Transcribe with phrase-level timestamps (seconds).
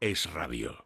[0.00, 0.76] es radio.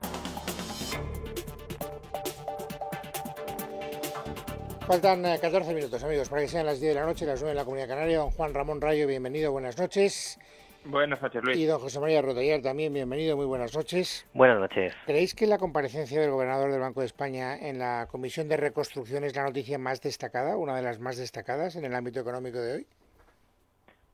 [4.87, 7.51] Faltan 14 eh, minutos, amigos, para que sean las 10 de la noche, las 9
[7.51, 8.19] en la Comunidad Canaria.
[8.19, 10.39] Don Juan Ramón Rayo, bienvenido, buenas noches.
[10.85, 11.59] Buenas noches, Luis.
[11.59, 14.29] Y don José María Rotellar también, bienvenido, muy buenas noches.
[14.33, 14.95] Buenas noches.
[15.07, 19.25] ¿Creéis que la comparecencia del gobernador del Banco de España en la Comisión de Reconstrucción
[19.25, 22.75] es la noticia más destacada, una de las más destacadas en el ámbito económico de
[22.75, 22.87] hoy?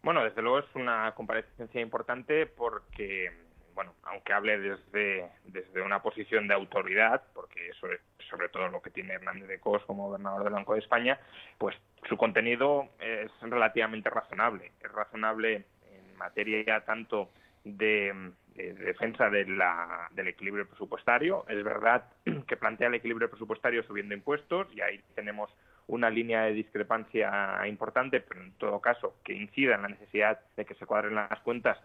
[0.02, 3.45] Bueno, desde luego es una comparecencia importante porque
[3.76, 8.80] bueno, aunque hable desde, desde una posición de autoridad, porque eso es sobre todo lo
[8.80, 11.20] que tiene Hernández de Cos como gobernador del Banco de España,
[11.58, 11.76] pues
[12.08, 14.72] su contenido es relativamente razonable.
[14.80, 17.30] Es razonable en materia tanto
[17.64, 21.44] de, defensa de del equilibrio presupuestario.
[21.46, 22.04] Es verdad
[22.48, 25.50] que plantea el equilibrio presupuestario subiendo impuestos y ahí tenemos
[25.86, 30.64] una línea de discrepancia importante, pero en todo caso que incida en la necesidad de
[30.64, 31.78] que se cuadren las cuentas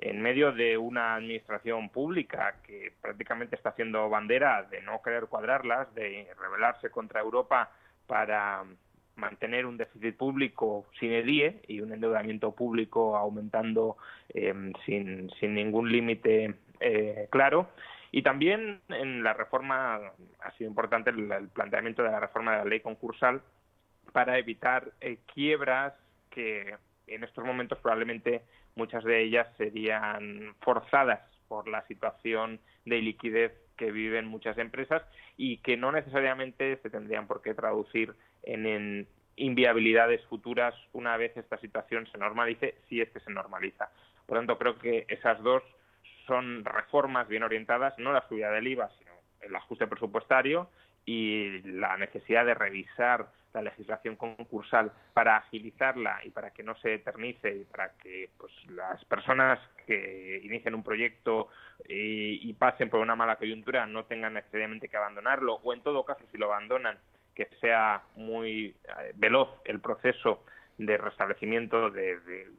[0.00, 5.92] en medio de una administración pública que prácticamente está haciendo bandera de no querer cuadrarlas,
[5.94, 7.70] de rebelarse contra Europa
[8.06, 8.64] para
[9.16, 13.96] mantener un déficit público sin edie y un endeudamiento público aumentando
[14.28, 17.68] em, sin, sin, ningún límite eh, claro.
[18.10, 20.00] Y también en la reforma
[20.40, 23.42] ha sido importante el, planteamiento de la reforma de la ley concursal
[24.12, 25.92] para evitar eh, quiebras
[26.30, 26.76] que
[27.06, 28.42] en estos momentos probablemente
[28.78, 35.02] muchas de ellas serían forzadas por la situación de liquidez que viven muchas empresas
[35.36, 41.58] y que no necesariamente se tendrían por qué traducir en, inviabilidades futuras una vez esta
[41.58, 43.88] situación se normalice, si es que se normaliza.
[44.26, 45.62] Por lo tanto, creo que esas dos
[46.26, 50.68] son reformas bien orientadas, no la subida del IVA, sino el ajuste presupuestario
[51.04, 56.94] y la necesidad de revisar la legislación concursal para agilizarla y para que no se
[56.94, 61.48] eternice y para que pues, las personas que inicien un proyecto
[61.88, 66.24] y, pasen por una mala coyuntura no tengan necesariamente que abandonarlo o en todo caso
[66.32, 66.98] si lo abandonan
[67.34, 70.44] que sea muy eh, veloz el proceso
[70.76, 72.18] de restablecimiento de,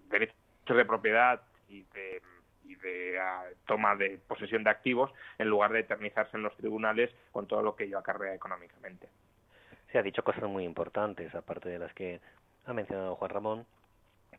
[0.09, 0.35] derechos
[0.67, 2.21] de propiedad y de
[2.63, 7.09] y de ah, toma de posesión de activos en lugar de eternizarse en los tribunales
[7.31, 9.09] con todo lo que ello acarrea económicamente
[9.91, 12.19] se ha dicho cosas muy importantes, aparte de las que
[12.66, 13.66] ha mencionado Juan Ramón.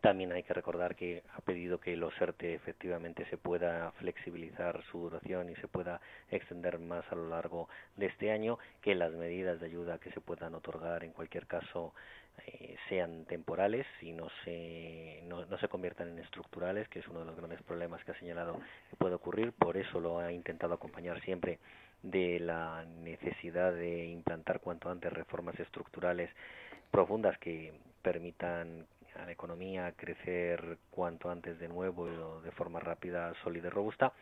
[0.00, 4.98] También hay que recordar que ha pedido que los ERTE efectivamente se pueda flexibilizar su
[4.98, 6.00] duración y se pueda
[6.30, 10.20] extender más a lo largo de este año, que las medidas de ayuda que se
[10.20, 11.92] puedan otorgar en cualquier caso
[12.46, 17.20] eh, sean temporales y no se, no, no se conviertan en estructurales, que es uno
[17.20, 19.52] de los grandes problemas que ha señalado que puede ocurrir.
[19.52, 21.58] Por eso lo ha intentado acompañar siempre
[22.02, 26.30] de la necesidad de implantar cuanto antes reformas estructurales
[26.90, 27.72] profundas que
[28.02, 34.12] permitan a la economía crecer cuanto antes de nuevo de forma rápida, sólida y robusta.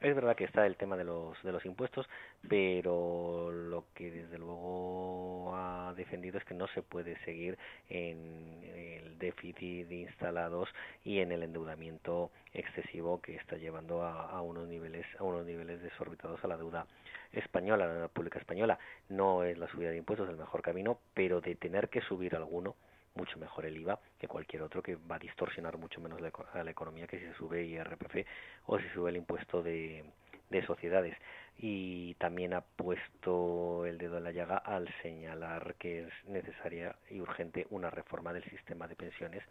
[0.00, 2.06] Es verdad que está el tema de los de los impuestos,
[2.46, 7.56] pero lo que desde luego ha defendido es que no se puede seguir
[7.88, 10.68] en el déficit de instalados
[11.02, 15.80] y en el endeudamiento excesivo que está llevando a, a unos niveles a unos niveles
[15.80, 16.86] desorbitados a la deuda
[17.32, 18.78] española, la deuda pública española.
[19.08, 22.76] No es la subida de impuestos el mejor camino, pero de tener que subir alguno
[23.16, 26.30] mucho mejor el IVA que cualquier otro que va a distorsionar mucho menos la,
[26.62, 28.26] la economía que si se sube IRPF
[28.66, 30.04] o si sube el impuesto de,
[30.50, 31.16] de sociedades.
[31.58, 37.20] Y también ha puesto el dedo en la llaga al señalar que es necesaria y
[37.20, 39.42] urgente una reforma del sistema de pensiones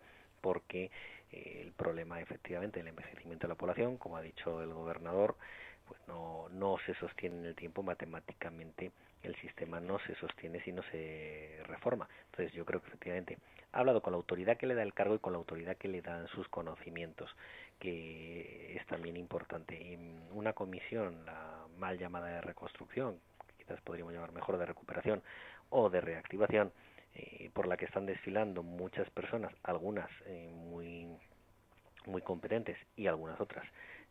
[0.41, 0.91] porque
[1.31, 5.35] eh, el problema efectivamente del envejecimiento de la población, como ha dicho el gobernador,
[5.87, 8.91] pues no, no se sostiene en el tiempo matemáticamente
[9.27, 12.07] el sistema no se sostiene si no se reforma.
[12.31, 13.37] Entonces yo creo que efectivamente
[13.71, 15.87] ha hablado con la autoridad que le da el cargo y con la autoridad que
[15.87, 17.29] le dan sus conocimientos,
[17.79, 19.75] que es también importante.
[19.75, 19.97] Y
[20.31, 23.19] una comisión, la mal llamada de reconstrucción,
[23.57, 25.21] quizás podríamos llamar mejor de recuperación
[25.69, 26.71] o de reactivación,
[27.15, 31.07] eh, por la que están desfilando muchas personas, algunas eh, muy
[32.05, 33.65] muy competentes y algunas otras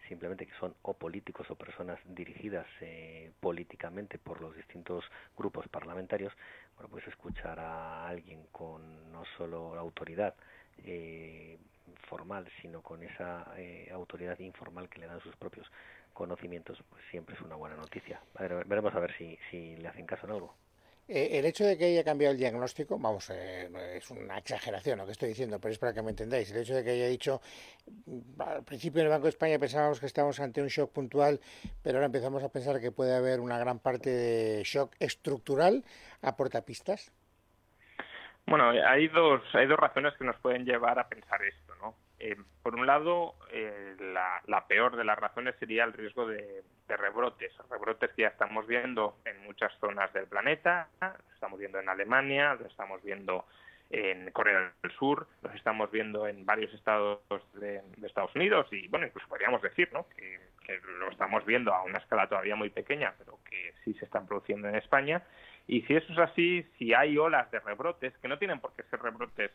[0.09, 5.05] simplemente que son o políticos o personas dirigidas eh, políticamente por los distintos
[5.37, 6.33] grupos parlamentarios,
[6.77, 10.35] bueno, pues escuchar a alguien con no solo autoridad
[10.85, 11.59] eh,
[12.09, 15.71] formal, sino con esa eh, autoridad informal que le dan sus propios
[16.13, 18.21] conocimientos, pues siempre es una buena noticia.
[18.39, 20.55] veremos a ver si, si le hacen caso en algo.
[21.07, 25.05] Eh, el hecho de que haya cambiado el diagnóstico, vamos, eh, es una exageración lo
[25.05, 26.51] que estoy diciendo, pero es para que me entendáis.
[26.51, 27.43] El hecho de que haya dicho,
[28.07, 31.41] mm, al principio en el Banco de España pensábamos que estábamos ante un shock puntual,
[31.83, 35.85] pero ahora empezamos a pensar que puede haber una gran parte de shock estructural,
[36.23, 37.13] ¿aporta pistas?
[38.47, 41.64] Bueno, hay dos, hay dos razones que nos pueden llevar a pensar esto.
[42.19, 43.97] Eh, por un lado, eh,
[44.47, 49.17] la, peor de las razones sería el riesgo de, rebrotes, rebrotes que ya estamos viendo
[49.25, 53.45] en muchas zonas del planeta, lo estamos viendo en Alemania, lo estamos viendo
[53.91, 57.21] en Corea del Sur, lo estamos viendo en varios estados
[57.55, 60.41] de, Estados Unidos y, bueno, incluso podríamos decir, ¿no?, que
[60.99, 64.69] lo estamos viendo a una escala todavía muy pequeña, pero que sí se están produciendo
[64.69, 65.23] en España.
[65.67, 68.83] Y si eso es así, si hay olas de rebrotes, que no tienen por qué
[68.85, 69.51] ser rebrotes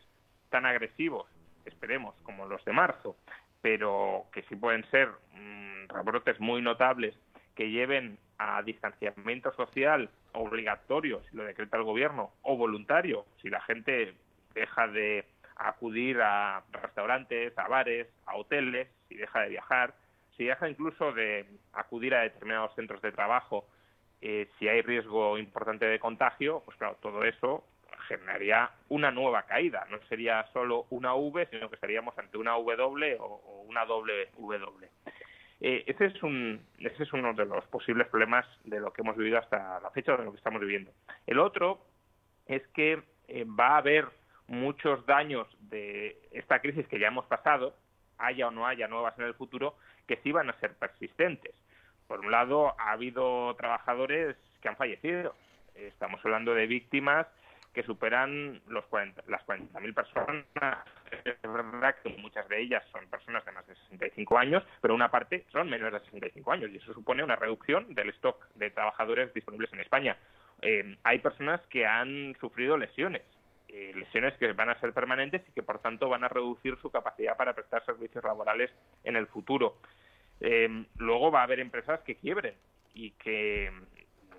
[0.50, 1.26] tan agresivos,
[1.64, 3.16] esperemos, como los de marzo,
[3.62, 7.14] pero que sí pueden ser mm, rebrotes muy notables
[7.54, 13.60] que lleven a distanciamiento social obligatorio, si lo decreta el gobierno, o voluntario, si la
[13.60, 14.14] gente
[14.54, 15.26] deja de
[15.56, 19.94] acudir a restaurantes, a bares, a hoteles, si deja de viajar,
[20.36, 23.66] si deja incluso de acudir a determinados centros de trabajo,
[24.22, 27.64] eh, si hay riesgo importante de contagio, pues claro, todo eso
[28.10, 29.86] generaría una nueva caída.
[29.90, 34.88] No sería solo una V, sino que estaríamos ante una W o, una doble W.
[35.60, 39.16] Eh, ese, es un, ese es uno de los posibles problemas de lo que hemos
[39.16, 40.90] vivido hasta la fecha, de lo que estamos viviendo.
[41.26, 41.80] El otro
[42.46, 44.08] es que eh, va a haber
[44.48, 47.76] muchos daños de esta crisis que ya hemos pasado,
[48.18, 49.76] haya o no haya nuevas en el futuro,
[50.08, 51.54] que sí van a ser persistentes.
[52.08, 55.36] Por un lado, ha habido trabajadores que han fallecido.
[55.76, 57.28] Estamos hablando de víctimas
[57.72, 60.44] que superan los 40, las 40.000 personas.
[61.24, 65.10] Es verdad que muchas de ellas son personas de más de 65 años, pero una
[65.10, 69.32] parte son menores de 65 años y eso supone una reducción del stock de trabajadores
[69.34, 70.16] disponibles en España.
[70.62, 73.22] Eh, hay personas que han sufrido lesiones,
[73.68, 76.90] eh, lesiones que van a ser permanentes y que por tanto van a reducir su
[76.90, 78.70] capacidad para prestar servicios laborales
[79.04, 79.76] en el futuro.
[80.40, 82.54] Eh, luego va a haber empresas que quiebren
[82.94, 83.70] y que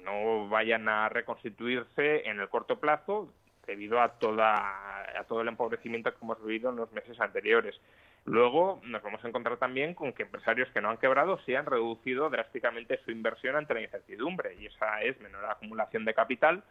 [0.04, 3.34] no vayan a reconstituirse en el corto plazo
[3.66, 7.80] debido a toda a todo el empobrecimiento que hemos vivido en los meses anteriores.
[8.26, 11.66] Luego nos vamos a encontrar también con que empresarios que no han quebrado sí han
[11.66, 16.64] reducido drásticamente su inversión ante la incertidumbre y esa es menor acumulación de capital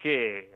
[0.00, 0.50] que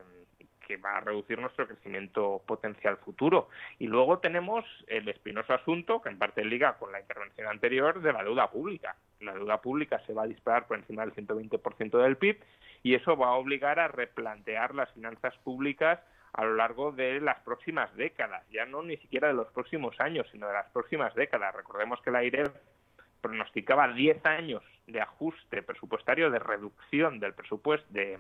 [0.67, 3.49] que va a reducir nuestro crecimiento potencial futuro.
[3.79, 8.13] Y luego tenemos el espinoso asunto, que en parte liga con la intervención anterior, de
[8.13, 8.97] la deuda pública.
[9.21, 12.41] La deuda pública se va a disparar por encima del 120% del PIB
[12.83, 16.01] y eso va a obligar a replantear las finanzas públicas
[16.33, 20.27] a lo largo de las próximas décadas, ya no ni siquiera de los próximos años,
[20.33, 21.55] sino de las próximas décadas.
[21.55, 22.51] Recordemos que la AIRE
[23.23, 28.19] pronosticaba 10 años de ajuste presupuestario, de reducción del presupuesto de,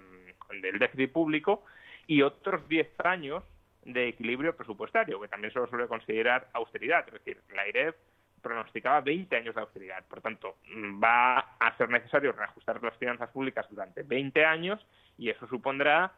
[0.62, 1.64] del déficit público
[2.06, 3.44] y otros 10 años
[3.84, 7.06] de equilibrio presupuestario, que también se lo suele considerar austeridad.
[7.06, 7.94] Es decir, la IREF
[8.42, 10.04] pronosticaba 20 años de austeridad.
[10.06, 10.56] Por tanto,
[11.02, 14.84] va a ser necesario reajustar las finanzas públicas durante 20 años
[15.18, 16.12] y eso supondrá,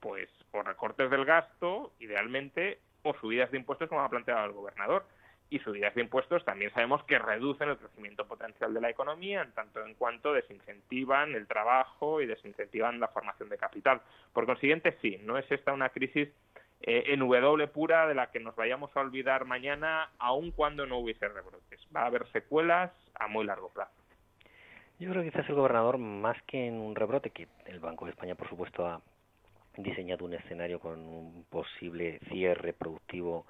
[0.00, 5.06] pues, o recortes del gasto, idealmente, o subidas de impuestos, como ha planteado el gobernador
[5.50, 9.52] y subidas de impuestos también sabemos que reducen el crecimiento potencial de la economía en
[9.52, 14.00] tanto en cuanto desincentivan el trabajo y desincentivan la formación de capital.
[14.32, 16.28] Por consiguiente, sí, no es esta una crisis
[16.80, 20.98] eh, en W pura de la que nos vayamos a olvidar mañana, aun cuando no
[20.98, 21.80] hubiese rebrotes.
[21.94, 23.92] Va a haber secuelas a muy largo plazo.
[24.98, 28.10] Yo creo que quizás el gobernador, más que en un rebrote, que el Banco de
[28.12, 29.00] España, por supuesto, ha
[29.76, 33.46] diseñado un escenario con un posible cierre productivo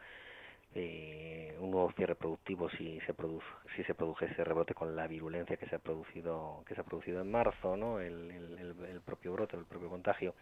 [0.80, 5.56] eh, un nuevo cierre productivo si se produce si se produjese rebote con la virulencia
[5.56, 9.56] que se ha producido que se ha producido en marzo no el, el, propio brote
[9.56, 10.34] el propio contagio.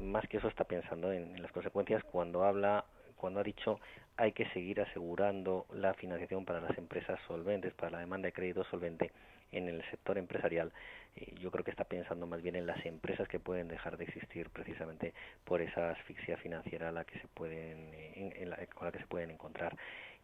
[0.00, 2.84] Más que eso está pensando en, las consecuencias cuando habla
[3.16, 3.78] cuando ha dicho
[4.16, 8.64] hay que seguir asegurando la financiación para las empresas solventes para la demanda de crédito
[8.64, 9.12] solvente
[9.52, 10.72] en el sector empresarial,
[11.16, 14.04] eh, yo creo que está pensando más bien en las empresas que pueden dejar de
[14.04, 15.12] existir precisamente
[15.44, 19.06] por esa asfixia financiera a la que se pueden, en, la, con la que se
[19.06, 19.76] pueden encontrar.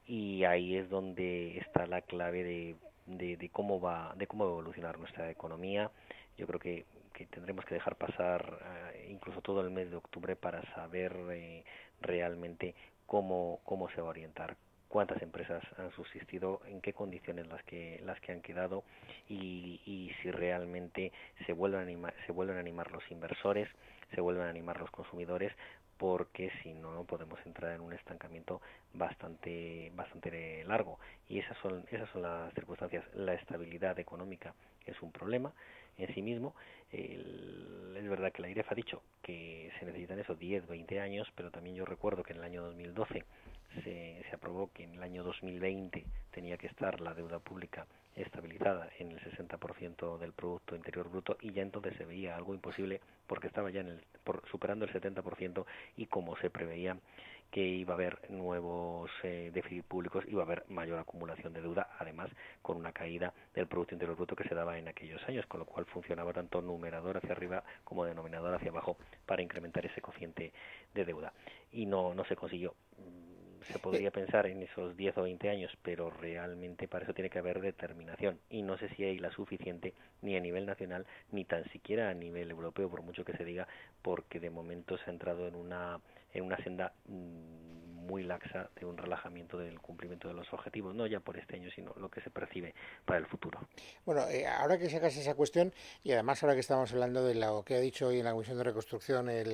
[0.07, 2.43] Y ahí es donde está la clave
[3.07, 5.91] de, cómo va, de cómo evolucionar nuestra economía.
[6.39, 8.59] Yo creo que, que tendremos que dejar pasar
[8.95, 11.65] eh, incluso todo el mes de octubre para saber eh,
[12.01, 12.75] realmente
[13.07, 14.57] cómo, cómo se va a orientar,
[14.89, 18.85] cuántas empresas han subsistido, en qué condiciones las que las que han quedado
[19.29, 21.13] y, si realmente
[21.47, 23.69] se vuelven a animar, se vuelven a animar los inversores,
[24.15, 25.53] se vuelven a animar los consumidores
[25.99, 28.61] porque si no podemos entrar en un estancamiento
[28.95, 30.99] bastante bastante largo.
[31.29, 33.05] Y esas son esas son las circunstancias.
[33.15, 34.55] La estabilidad económica
[34.87, 35.53] es un problema
[35.99, 36.55] en sí mismo.
[36.91, 41.51] Es verdad que la IREF ha dicho que se necesitan esos 10 20 años pero
[41.51, 43.25] también yo recuerdo que en el año 2012
[43.83, 48.89] se, se aprobó que en el año 2020 tenía que estar la deuda pública estabilizada
[48.99, 53.47] en el 60% del Producto Interior Bruto y ya entonces se veía algo imposible porque
[53.47, 55.65] estaba ya en el, por, superando el 70%
[55.97, 56.97] y como se preveía
[57.51, 61.89] que iba a haber nuevos eh, déficits públicos, iba a haber mayor acumulación de deuda,
[61.99, 62.29] además
[62.61, 65.67] con una caída del Producto Interior Bruto que se daba en aquellos años, con lo
[65.67, 70.53] cual funcionaba tanto numerador hacia arriba como denominador hacia abajo para incrementar ese cociente
[70.95, 71.33] de deuda.
[71.73, 72.75] Y no, no se consiguió
[73.63, 77.39] se podría pensar en esos 10 o 20 años, pero realmente para eso tiene que
[77.39, 78.39] haber determinación.
[78.51, 82.15] Y no sé si hay la suficiente ni a nivel nacional ni tan siquiera a
[82.15, 83.69] nivel europeo, por mucho que se diga,
[84.03, 86.01] porque de momento se ha entrado en una
[86.35, 87.68] en una senda mm,
[88.09, 91.71] muy laxa de un relajamiento del cumplimiento de los objetivos, no ya por este año,
[91.71, 92.75] sino lo que se percibe
[93.05, 93.61] para el futuro.
[94.07, 97.63] Bueno, eh, ahora que sacas esa cuestión, y además ahora que estamos hablando de lo
[97.65, 99.49] que ha dicho hoy en la Comisión de Reconstrucción el,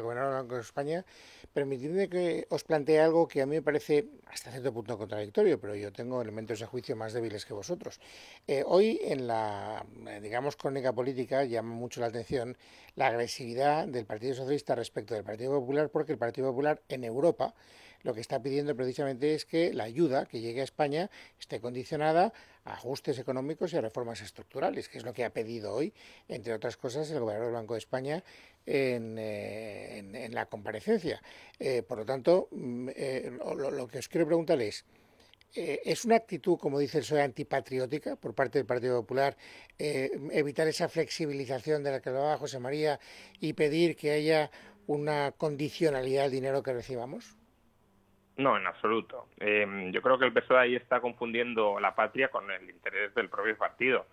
[0.00, 1.04] gobernador del Banco de España,
[1.52, 5.74] permitidme que os plantee algo que a mí me parece hasta cierto punto contradictorio, pero
[5.74, 8.00] yo tengo elementos de juicio más débiles que vosotros.
[8.46, 9.84] Eh, hoy en la,
[10.22, 12.56] digamos, crónica política llama mucho la atención
[12.96, 17.54] la agresividad del Partido Socialista respecto del Partido Popular, porque el Partido Popular en Europa
[18.02, 22.32] lo que está pidiendo precisamente es que la ayuda que llegue a España esté condicionada
[22.64, 25.92] a ajustes económicos y a reformas estructurales, que es lo que ha pedido hoy,
[26.28, 28.22] entre otras cosas, el gobernador del Banco de España
[28.66, 31.20] en, eh, la comparecencia.
[31.58, 34.84] Eh, por lo tanto, mm, eh, lo, que os quiero preguntar es,
[35.54, 39.36] ¿Es una actitud, como dice el PSOE, antipatriótica por parte del Partido Popular
[39.76, 42.98] evitar esa flexibilización de la que hablaba José María
[43.38, 44.50] y pedir que haya
[44.86, 47.36] una condicionalidad al dinero que recibamos?
[48.42, 49.28] No, en absoluto.
[49.38, 53.28] Eh, yo creo que el PSOE ahí está confundiendo la patria con el interés del
[53.28, 54.06] propio partido.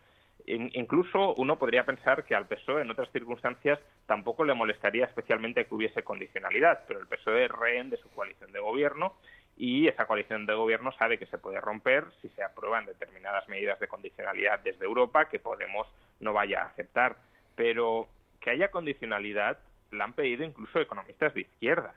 [0.45, 5.75] incluso uno podría pensar que al PSOE en otras circunstancias tampoco le molestaría especialmente que
[5.75, 9.15] hubiese condicionalidad, pero el PSOE es rehén de su coalición de gobierno
[9.57, 13.79] y esa coalición de gobierno sabe que se puede romper si se aprueban determinadas medidas
[13.79, 15.87] de condicionalidad desde Europa que Podemos
[16.19, 17.17] no vaya a aceptar.
[17.55, 18.07] Pero
[18.39, 19.57] que haya condicionalidad
[19.91, 21.93] la han pedido incluso economistas de izquierda.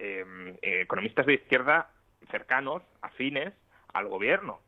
[0.00, 1.90] Em, eh, economistas de izquierda
[2.30, 3.52] cercanos, afines
[3.92, 4.60] al gobierno.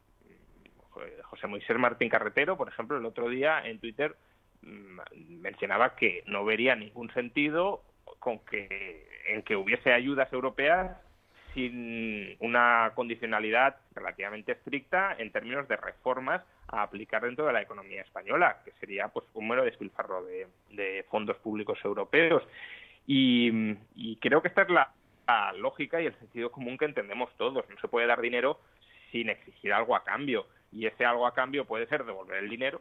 [1.24, 4.16] José Moisés Martín Carretero, por ejemplo, el otro día en Twitter
[4.62, 4.98] mm,
[5.40, 7.82] mencionaba que no vería ningún sentido
[8.18, 10.96] con que en que hubiese ayudas europeas
[11.54, 18.02] sin una condicionalidad relativamente estricta en términos de reformas a aplicar dentro de la economía
[18.02, 22.42] española, que sería pues un mero despilfarro de, fondos públicos europeos.
[23.06, 24.92] y, creo que esta es la,
[25.56, 27.68] lógica y el sentido común que entendemos todos.
[27.68, 28.60] No se puede dar dinero
[29.10, 30.46] sin exigir algo a cambio.
[30.72, 32.80] Y ese algo a cambio puede ser devolver el dinero.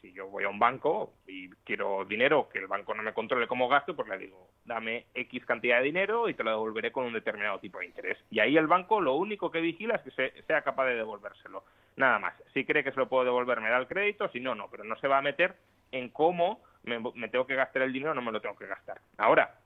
[0.00, 3.48] Si yo voy a un banco y quiero dinero, que el banco no me controle
[3.48, 7.06] cómo gasto, pues le digo, dame X cantidad de dinero y te lo devolveré con
[7.06, 8.18] un determinado tipo de interés.
[8.30, 11.64] Y ahí el banco lo único que vigila es que sea capaz de devolvérselo.
[11.96, 12.34] Nada más.
[12.52, 14.28] Si cree que se lo puedo devolver, me da el crédito.
[14.28, 14.68] Si no, no.
[14.70, 15.56] Pero no se va a meter
[15.90, 18.66] en cómo me, me tengo que gastar el dinero o no me lo tengo que
[18.66, 19.00] gastar.
[19.16, 19.58] Ahora,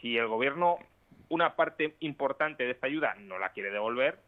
[0.00, 0.78] si el gobierno
[1.32, 4.18] una parte importante de esta ayuda no la quiere devolver,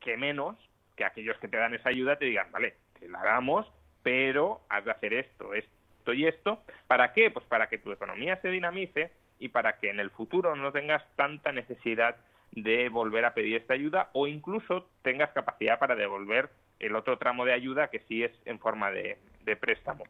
[0.00, 0.56] que menos
[0.96, 3.70] que aquellos que te dan esa ayuda te digan, vale, te la damos,
[4.02, 6.62] pero has de hacer esto, esto y esto.
[6.86, 7.30] ¿Para qué?
[7.30, 11.04] Pues para que tu economía se dinamice y para que en el futuro no tengas
[11.14, 12.16] tanta necesidad
[12.52, 17.44] de volver a pedir esta ayuda o incluso tengas capacidad para devolver el otro tramo
[17.44, 20.04] de ayuda que sí es en forma de, de préstamo.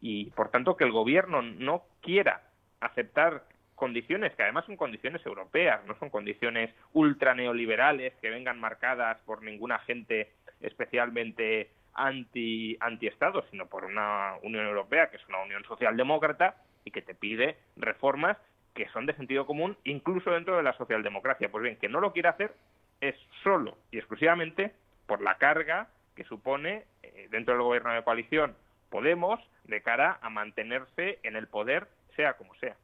[0.00, 2.42] Y por tanto que el gobierno no quiera
[2.80, 3.44] aceptar
[3.82, 9.42] condiciones que además son condiciones europeas, no son condiciones ultra neoliberales que vengan marcadas por
[9.42, 16.54] ningún agente especialmente anti Estado, sino por una Unión Europea que es una Unión socialdemócrata
[16.84, 18.36] y que te pide reformas
[18.72, 21.50] que son de sentido común incluso dentro de la socialdemocracia.
[21.50, 22.54] Pues bien, que no lo quiere hacer
[23.00, 24.72] es solo y exclusivamente
[25.08, 28.54] por la carga que supone eh, dentro del gobierno de coalición
[28.92, 32.76] Podemos de cara a mantenerse en el poder sea como sea.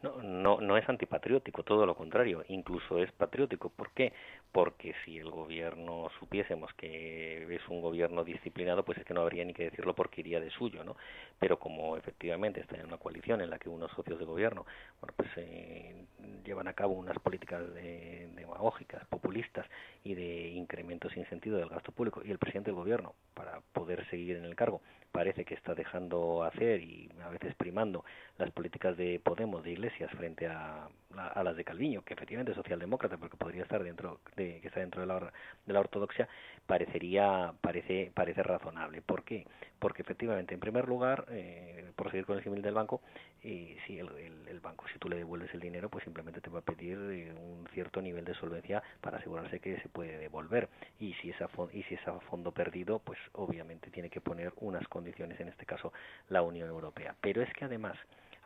[0.00, 3.68] No, no, es antipatriótico, todo lo contrario, incluso es patriótico.
[3.68, 4.12] ¿Por qué?
[4.52, 9.44] Porque si el gobierno supiésemos que es un gobierno disciplinado, pues es que no habría
[9.44, 10.96] ni que decirlo porque iría de suyo, ¿no?
[11.40, 14.66] Pero como efectivamente está en una coalición en la que unos socios de gobierno,
[15.00, 16.04] bueno, pues eh,
[16.44, 19.66] llevan a cabo unas políticas demagógicas, populistas
[20.04, 24.08] y de incremento sin sentido del gasto público y el presidente del gobierno, para poder
[24.10, 24.80] seguir en el cargo,
[25.12, 28.04] parece que está dejando hacer y a veces primando
[28.36, 32.56] las políticas de Podemos, de Iglesias, frente a, a, las de Calviño, que efectivamente es
[32.56, 35.32] socialdemócrata, porque podría estar dentro de, que está dentro de la,
[35.66, 36.28] de la ortodoxia,
[36.66, 39.02] parecería, parece, parece razonable.
[39.02, 39.46] ¿Por qué?
[39.78, 43.00] Porque efectivamente, en primer lugar, eh, por seguir con el símil del banco,
[43.42, 44.08] eh, si el,
[44.48, 47.32] el, banco, si tú le devuelves el dinero, pues simplemente te va a pedir eh,
[47.32, 50.68] un cierto nivel de solvencia para asegurarse que se puede devolver.
[50.98, 54.86] Y si esa y si es a fondo perdido, pues obviamente tiene que poner unas
[54.88, 55.92] condiciones, en este caso
[56.28, 57.14] la Unión Europea.
[57.20, 57.96] Pero es que además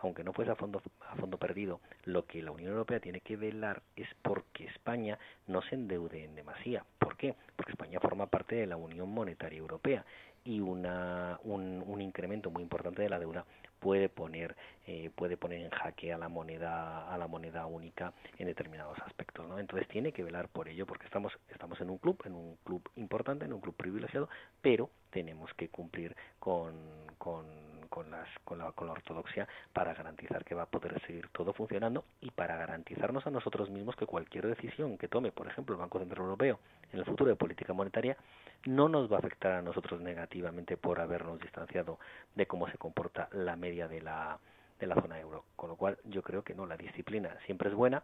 [0.03, 3.37] aunque no fuese a fondo, a fondo perdido, lo que la Unión Europea tiene que
[3.37, 6.85] velar es porque España no se endeude en demasía.
[6.99, 7.35] ¿Por qué?
[7.57, 10.05] Porque España forma parte de la Unión Monetaria Europea
[10.45, 13.45] y una, un, un incremento muy importante de la deuda
[13.79, 14.57] puede poner
[14.87, 19.47] eh, puede poner en jaque a la moneda a la moneda única en determinados aspectos
[19.47, 19.59] ¿no?
[19.59, 22.89] entonces tiene que velar por ello porque estamos estamos en un club en un club
[22.97, 24.29] importante en un club privilegiado
[24.61, 26.75] pero tenemos que cumplir con,
[27.19, 27.45] con,
[27.93, 31.53] con, las, con, la, con la ortodoxia para garantizar que va a poder seguir todo
[31.53, 35.81] funcionando y para garantizarnos a nosotros mismos que cualquier decisión que tome, por ejemplo, el
[35.83, 36.59] Banco Central Europeo
[36.91, 38.17] en el futuro de política monetaria
[38.65, 41.99] no nos va a afectar a nosotros negativamente por habernos distanciado
[42.35, 44.39] de cómo se comporta la media de la,
[44.81, 45.45] de la zona euro.
[45.55, 48.03] Con lo cual yo creo que no, la disciplina siempre es buena,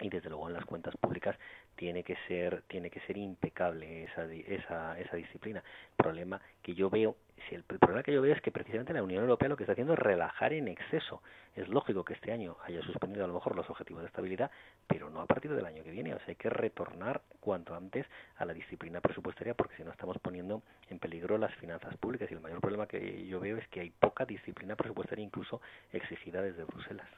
[0.00, 1.36] y desde luego en las cuentas públicas
[1.76, 5.62] tiene que ser tiene que ser impecable esa esa esa disciplina
[5.94, 7.16] problema que yo veo
[7.48, 9.72] si el, problema que yo veo es que precisamente la Unión Europea lo que está
[9.72, 11.22] haciendo es relajar en exceso.
[11.54, 14.50] Es lógico que este año haya suspendido a lo mejor los objetivos de estabilidad
[14.86, 16.14] pero no a partir del año que viene.
[16.14, 18.06] O sea hay que retornar cuanto antes
[18.36, 22.30] a la disciplina presupuestaria porque si no estamos poniendo en peligro las finanzas públicas.
[22.30, 25.60] Y el mayor problema que yo veo es que hay poca disciplina presupuestaria incluso
[25.92, 27.08] exigida desde Bruselas.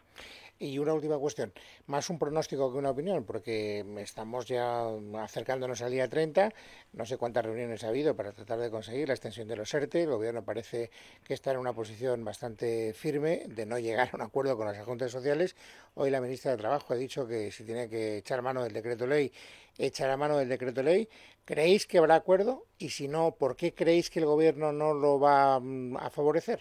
[0.59, 1.53] Y una última cuestión,
[1.87, 4.87] más un pronóstico que una opinión, porque estamos ya
[5.19, 6.53] acercándonos al día 30,
[6.93, 10.07] no sé cuántas reuniones ha habido para tratar de conseguir la extensión de los ERTE,
[10.13, 10.91] gobierno parece
[11.25, 14.79] que está en una posición bastante firme de no llegar a un acuerdo con las
[14.79, 15.57] agentes sociales.
[15.95, 19.07] Hoy la ministra de Trabajo ha dicho que si tiene que echar mano del decreto
[19.07, 19.33] ley,
[19.79, 21.09] echará mano del decreto ley.
[21.45, 22.67] ¿Creéis que habrá acuerdo?
[22.79, 26.61] Y si no, ¿por qué creéis que el gobierno no lo va mm, a favorecer?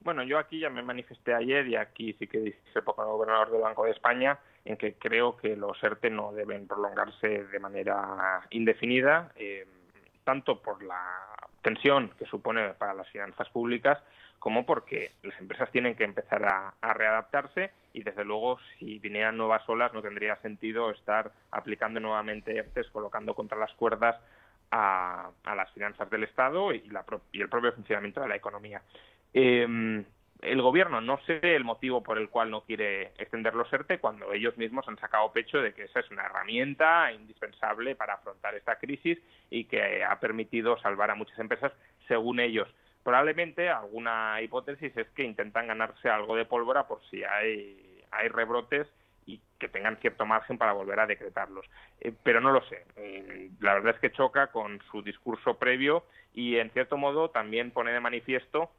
[0.00, 3.52] Bueno, yo aquí ya me manifesté ayer y aquí sí que dice poco el gobernador
[3.52, 8.42] del Banco de España en que creo que los ERTE no deben prolongarse de manera
[8.50, 9.66] indefinida, eh,
[10.24, 11.31] tanto por la
[11.62, 13.98] tensión que supone para las finanzas públicas
[14.38, 19.62] como porque las empresas tienen que empezar a, readaptarse y desde luego si vinieran nuevas
[19.68, 24.16] olas no tendría sentido estar aplicando nuevamente ERTES, colocando contra las cuerdas
[24.72, 28.82] a, las finanzas del Estado y, la, y el propio funcionamiento de la economía.
[29.32, 30.04] Eh,
[30.42, 34.32] el gobierno no sé el motivo por el cual no quiere extender los ERTE cuando
[34.32, 38.76] ellos mismos han sacado pecho de que esa es una herramienta indispensable para afrontar esta
[38.76, 39.18] crisis
[39.50, 41.72] y que ha permitido salvar a muchas empresas
[42.08, 42.68] según ellos.
[43.04, 48.88] Probablemente alguna hipótesis es que intentan ganarse algo de pólvora por si hay, hay rebrotes
[49.26, 51.64] y que tengan cierto margen para volver a decretarlos.
[52.00, 52.84] Eh, pero no lo sé.
[52.96, 57.70] Eh, la verdad es que choca con su discurso previo y, en cierto modo, también
[57.70, 58.70] pone de manifiesto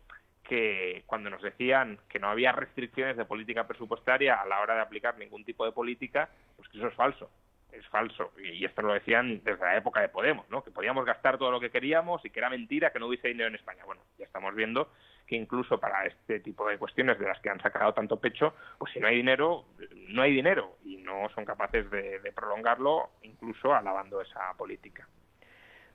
[0.43, 4.81] que cuando nos decían que no había restricciones de política presupuestaria a la hora de
[4.81, 7.29] aplicar ningún tipo de política, pues que eso es falso.
[7.71, 8.31] Es falso.
[8.37, 10.63] Y esto lo decían desde la época de Podemos, ¿no?
[10.63, 13.47] Que podíamos gastar todo lo que queríamos y que era mentira que no hubiese dinero
[13.49, 13.83] en España.
[13.85, 14.91] Bueno, ya estamos viendo
[15.25, 18.91] que incluso para este tipo de cuestiones de las que han sacado tanto pecho, pues
[18.93, 19.65] si no hay dinero,
[20.09, 25.07] no hay dinero y no son capaces de, de prolongarlo, incluso alabando esa política.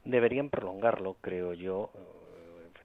[0.04, 1.92] Deberían prolongarlo, creo yo,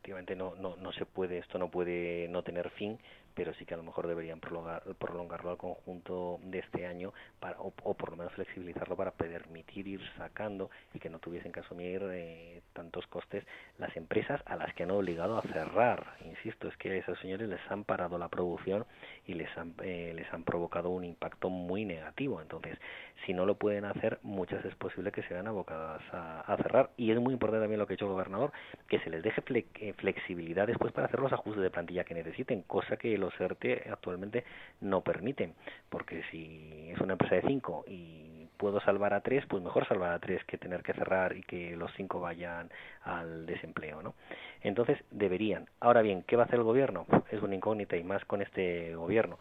[0.03, 2.99] efectivamente no, no, no se puede, esto no puede no tener fin,
[3.33, 7.59] pero sí que a lo mejor deberían prolongar, prolongarlo al conjunto de este año para,
[7.59, 12.01] o, por lo menos flexibilizarlo para permitir ir sacando y que no tuviesen que asumir
[12.11, 13.45] eh, tantos costes
[13.77, 16.15] las empresas a las que han obligado a cerrar.
[16.25, 18.85] Insisto, es que a esos señores les han parado la producción
[19.25, 22.41] y les han, eh, les han provocado un impacto muy negativo.
[22.41, 22.77] Entonces,
[23.25, 26.91] si no lo pueden hacer, muchas es posible que se vean abocadas a, a cerrar.
[26.97, 28.51] Y es muy importante también lo que ha hecho el gobernador,
[28.87, 32.63] que se les deje eh, flexibilidad después para hacer los ajustes de plantilla que necesiten,
[32.63, 34.43] cosa que los ERTE actualmente
[34.81, 35.53] no permiten,
[35.89, 40.11] porque si es una empresa de cinco y puedo salvar a tres, pues mejor salvar
[40.13, 42.69] a tres que tener que cerrar y que los cinco vayan
[43.03, 44.13] al desempleo, ¿no?
[44.61, 45.69] Entonces deberían.
[45.79, 47.05] Ahora bien, ¿qué va a hacer el gobierno?
[47.31, 49.37] Es una incógnita y más con este gobierno.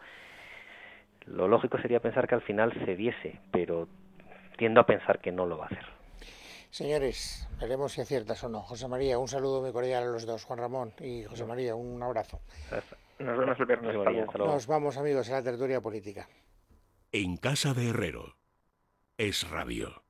[1.25, 3.87] Lo lógico sería pensar que al final se diese, pero
[4.57, 5.85] tiendo a pensar que no lo va a hacer.
[6.69, 8.61] Señores, veremos si aciertas o no.
[8.61, 10.43] José María, un saludo muy cordial a los dos.
[10.43, 12.41] Juan Ramón y José María, un abrazo.
[13.23, 13.95] Nos vemos el viernes.
[14.37, 16.27] Nos vamos, amigos, a la tertulia política.
[17.11, 18.37] En casa de Herrero.
[19.17, 20.02] Es rabio.